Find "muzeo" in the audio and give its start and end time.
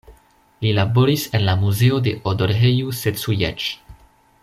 1.65-1.99